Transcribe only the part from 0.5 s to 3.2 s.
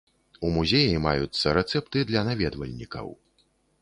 музеі маюцца рэцэпты для наведвальнікаў.